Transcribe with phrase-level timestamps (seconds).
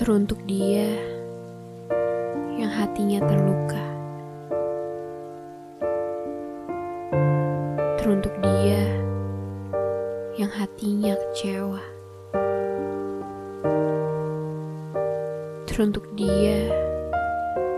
[0.00, 0.96] Teruntuk dia
[2.56, 3.84] yang hatinya terluka.
[8.00, 8.80] Teruntuk dia
[10.40, 11.84] yang hatinya kecewa.
[15.68, 16.72] Teruntuk dia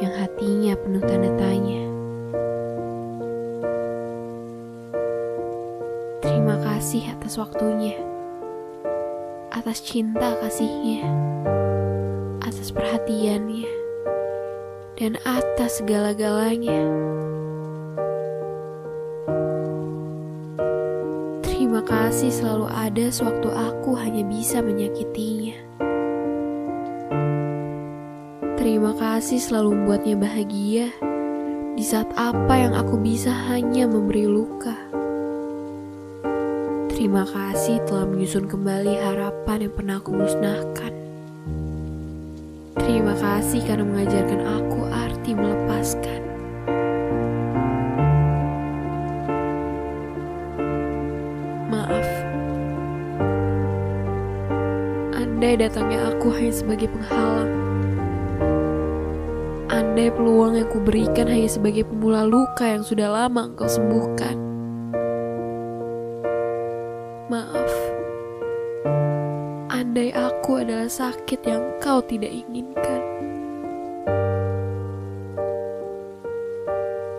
[0.00, 1.84] yang hatinya penuh tanda tanya.
[6.24, 8.00] Terima kasih atas waktunya,
[9.52, 11.04] atas cinta kasihnya
[12.66, 13.70] atas perhatiannya,
[14.98, 16.82] dan atas segala-galanya.
[21.46, 25.54] Terima kasih selalu ada sewaktu aku hanya bisa menyakitinya.
[28.58, 30.90] Terima kasih selalu membuatnya bahagia
[31.78, 34.74] di saat apa yang aku bisa hanya memberi luka.
[36.90, 41.05] Terima kasih telah menyusun kembali harapan yang pernah aku musnahkan.
[42.86, 46.22] Terima kasih karena mengajarkan aku arti melepaskan.
[51.66, 52.08] Maaf.
[55.18, 57.50] Andai datangnya aku hanya sebagai penghalang.
[59.66, 64.38] Andai peluang yang kuberikan hanya sebagai pemula luka yang sudah lama engkau sembuhkan.
[67.34, 68.05] Maaf.
[69.96, 73.00] Andai aku adalah sakit yang kau tidak inginkan.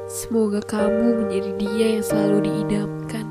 [0.05, 3.25] Semoga kamu menjadi dia yang selalu diidamkan.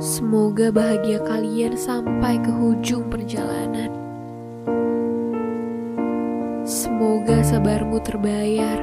[0.00, 3.92] Semoga bahagia kalian sampai ke ujung perjalanan.
[6.64, 8.80] Semoga sabarmu terbayar.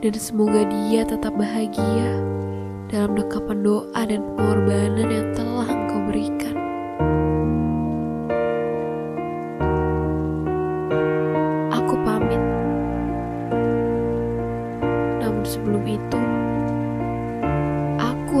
[0.00, 2.24] Dan semoga dia tetap bahagia
[2.88, 6.49] dalam dekapan doa dan pengorbanan yang telah engkau berikan.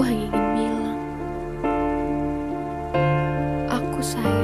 [0.00, 0.98] Hanya ingin bilang,
[3.68, 4.39] aku sayang.